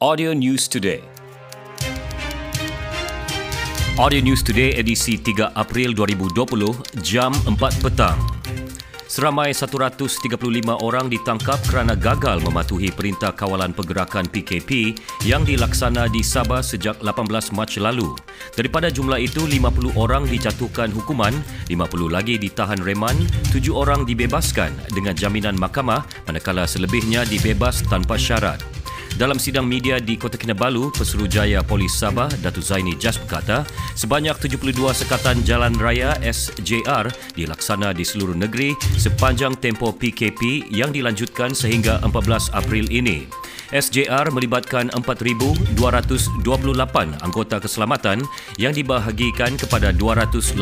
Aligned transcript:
Audio 0.00 0.32
News 0.32 0.64
Today. 0.64 1.04
Audio 4.00 4.24
News 4.24 4.40
Today 4.40 4.72
edisi 4.80 5.20
3 5.20 5.52
April 5.52 5.92
2020 5.92 7.04
jam 7.04 7.28
4 7.44 7.84
petang. 7.84 8.16
Seramai 9.04 9.52
135 9.52 10.40
orang 10.80 11.12
ditangkap 11.12 11.60
kerana 11.68 11.92
gagal 11.92 12.40
mematuhi 12.40 12.88
Perintah 12.88 13.36
Kawalan 13.36 13.76
Pergerakan 13.76 14.24
PKP 14.24 14.96
yang 15.28 15.44
dilaksana 15.44 16.08
di 16.08 16.24
Sabah 16.24 16.64
sejak 16.64 16.96
18 17.04 17.52
Mac 17.52 17.76
lalu. 17.76 18.16
Daripada 18.56 18.88
jumlah 18.88 19.20
itu, 19.20 19.44
50 19.44 20.00
orang 20.00 20.24
dijatuhkan 20.24 20.88
hukuman, 20.96 21.36
50 21.68 22.08
lagi 22.08 22.40
ditahan 22.40 22.80
reman, 22.80 23.20
7 23.52 23.68
orang 23.76 24.08
dibebaskan 24.08 24.72
dengan 24.96 25.12
jaminan 25.12 25.60
mahkamah 25.60 26.08
manakala 26.24 26.64
selebihnya 26.64 27.28
dibebas 27.28 27.84
tanpa 27.84 28.16
syarat. 28.16 28.69
Dalam 29.20 29.36
sidang 29.36 29.68
media 29.68 30.00
di 30.00 30.16
Kota 30.16 30.40
Kinabalu, 30.40 30.96
Pesuruhjaya 30.96 31.60
Polis 31.60 31.92
Sabah, 31.92 32.32
Datuk 32.40 32.64
Zaini 32.64 32.96
Jas 32.96 33.20
berkata, 33.20 33.68
sebanyak 33.92 34.32
72 34.32 34.72
sekatan 34.96 35.44
jalan 35.44 35.76
raya 35.76 36.16
SJR 36.24 37.12
dilaksana 37.36 37.92
di 37.92 38.00
seluruh 38.00 38.32
negeri 38.32 38.72
sepanjang 38.96 39.60
tempoh 39.60 39.92
PKP 39.92 40.72
yang 40.72 40.88
dilanjutkan 40.88 41.52
sehingga 41.52 42.00
14 42.00 42.48
April 42.56 42.88
ini. 42.88 43.28
SJR 43.70 44.34
melibatkan 44.34 44.90
4,228 44.98 45.78
anggota 47.22 47.56
keselamatan 47.62 48.26
yang 48.58 48.74
dibahagikan 48.74 49.54
kepada 49.54 49.94
288 49.94 50.58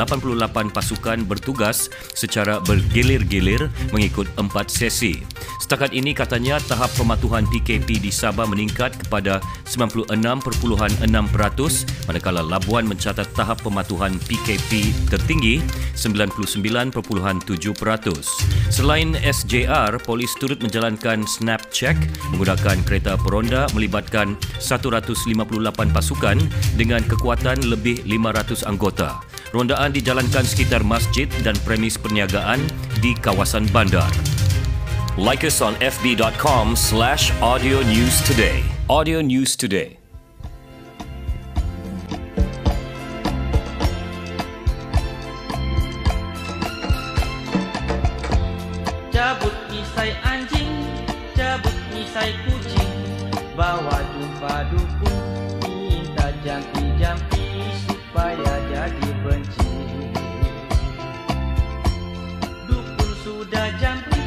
pasukan 0.69 1.19
bertugas 1.25 1.89
secara 2.13 2.61
bergilir-gilir 2.69 3.73
mengikut 3.97 4.29
empat 4.37 4.69
sesi. 4.69 5.25
Setakat 5.57 5.93
ini 5.93 6.17
katanya 6.17 6.61
tahap 6.65 6.89
pematuhan 6.97 7.45
PKP 7.49 8.01
di 8.01 8.13
Sabah 8.13 8.49
meningkat 8.49 8.97
kepada 9.05 9.41
96.6% 9.69 11.05
manakala 12.09 12.41
Labuan 12.41 12.89
mencatat 12.89 13.29
tahap 13.37 13.61
pematuhan 13.61 14.17
PKP 14.29 14.93
tertinggi 15.13 15.61
99.7%. 15.93 16.97
Selain 18.69 19.09
SJR, 19.21 19.97
polis 20.05 20.33
turut 20.41 20.61
menjalankan 20.61 21.25
snap 21.29 21.61
check 21.69 21.97
menggunakan 22.33 22.81
kereta 22.85 22.98
kereta 22.99 23.15
peronda 23.15 23.71
melibatkan 23.79 24.35
158 24.59 25.31
pasukan 25.95 26.35
dengan 26.75 26.99
kekuatan 27.07 27.71
lebih 27.71 28.03
500 28.03 28.67
anggota. 28.67 29.23
Rondaan 29.55 29.95
dijalankan 29.95 30.43
sekitar 30.43 30.83
masjid 30.83 31.31
dan 31.47 31.55
premis 31.63 31.95
perniagaan 31.95 32.59
di 32.99 33.15
kawasan 33.23 33.71
bandar. 33.71 34.11
Like 35.15 35.47
us 35.47 35.63
on 35.63 35.79
fb.com 35.79 36.75
slash 36.75 37.31
audio 37.39 37.87
news 37.87 38.19
today. 38.27 38.67
Audio 38.91 39.23
News 39.23 39.55
Today. 39.55 39.95
Cabut 49.15 49.55
misai 49.69 50.17
anjing, 50.25 50.73
cabut 51.37 51.77
misai 51.93 52.33
kucing 52.47 52.58
bawa 53.59 53.99
jumpa 54.15 54.71
dukun. 54.71 55.19
Minta 55.67 56.31
jampi-jampi 56.47 57.75
supaya 57.91 58.55
jadi 58.71 59.11
benci. 59.27 59.75
Dukun 62.71 63.11
sudah 63.27 63.67
jampi, 63.83 64.23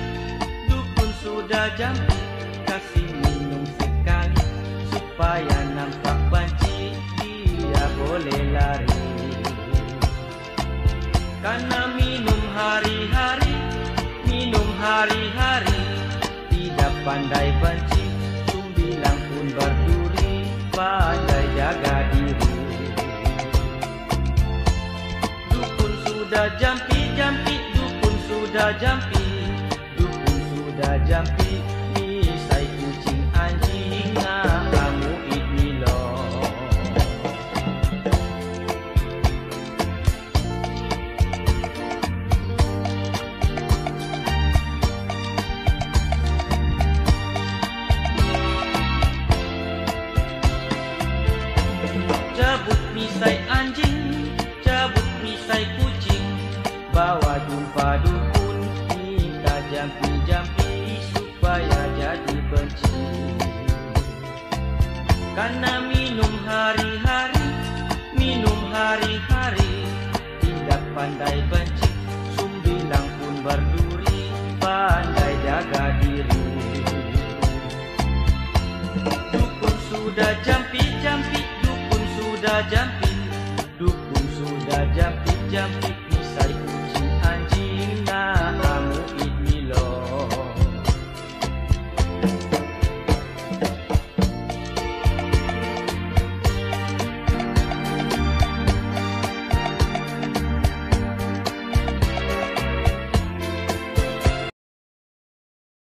dukun 0.67 1.09
sudah 1.23 1.71
jampi. 1.79 2.19
Kasih 2.67 3.07
minum 3.23 3.63
sekali 3.79 4.43
supaya 4.91 5.59
nampak 5.79 6.19
benci. 6.27 6.99
Dia 7.23 7.85
boleh 8.03 8.41
lari. 8.51 8.99
Karena 11.39 11.87
minum 11.97 12.37
hari-hari, 12.53 13.57
minum 14.29 14.67
hari-hari 14.77 15.81
Tidak 16.53 16.93
pandai 17.01 17.49
benci 17.57 18.00
pandai 20.81 21.45
jaga 21.53 21.95
diri. 22.09 22.53
Dukun 25.53 25.93
sudah 26.09 26.47
jampi 26.57 26.99
jampi. 27.13 27.55
Dukun 27.77 28.15
sudah 28.25 28.69
jampi 28.81 29.25
Dukun 29.93 30.39
sudah 30.49 30.95
jampi 31.05 31.61
anjing, 53.61 54.33
cabut 54.65 55.05
misai 55.21 55.69
kucing, 55.77 56.25
bawa 56.89 57.37
jumpa 57.45 58.01
dukun, 58.01 58.57
minta 58.97 59.61
jampi-jampi 59.69 60.97
supaya 61.13 61.81
jadi 61.93 62.37
benci. 62.49 63.05
Karena 65.37 65.77
minum 65.85 66.33
hari-hari, 66.49 67.47
minum 68.17 68.59
hari-hari, 68.73 69.85
tidak 70.41 70.81
pandai 70.97 71.45
benci, 71.45 71.91
sumbilang 72.33 73.07
pun 73.21 73.35
berduri, 73.45 74.33
pandai 74.57 75.37
jaga 75.45 76.01
diri. 76.01 76.45
Dukun 79.29 79.75
sudah 79.93 80.33
jampi-jampi 80.41 81.45
dukun 81.61 82.03
sudah 82.17 82.65
jampi 82.73 82.90
jam 85.51 85.67
itu 85.83 86.19
saja. 86.31 86.70